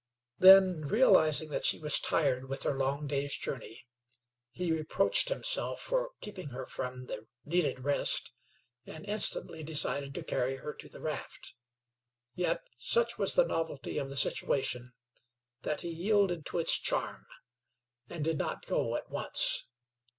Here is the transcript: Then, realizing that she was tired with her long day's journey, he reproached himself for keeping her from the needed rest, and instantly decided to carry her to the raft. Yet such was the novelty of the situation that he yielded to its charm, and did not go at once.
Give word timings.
Then, 0.39 0.81
realizing 0.81 1.49
that 1.49 1.63
she 1.63 1.77
was 1.77 1.99
tired 1.99 2.49
with 2.49 2.63
her 2.63 2.75
long 2.75 3.05
day's 3.05 3.37
journey, 3.37 3.85
he 4.49 4.71
reproached 4.71 5.29
himself 5.29 5.79
for 5.79 6.09
keeping 6.21 6.49
her 6.49 6.65
from 6.65 7.05
the 7.05 7.27
needed 7.45 7.81
rest, 7.81 8.31
and 8.87 9.05
instantly 9.05 9.61
decided 9.61 10.15
to 10.15 10.23
carry 10.23 10.55
her 10.55 10.73
to 10.73 10.89
the 10.89 10.99
raft. 11.01 11.53
Yet 12.33 12.63
such 12.77 13.19
was 13.19 13.35
the 13.35 13.45
novelty 13.45 13.99
of 13.99 14.09
the 14.09 14.17
situation 14.17 14.91
that 15.61 15.81
he 15.81 15.89
yielded 15.89 16.47
to 16.47 16.57
its 16.57 16.75
charm, 16.79 17.27
and 18.09 18.25
did 18.25 18.39
not 18.39 18.65
go 18.65 18.95
at 18.95 19.11
once. 19.11 19.65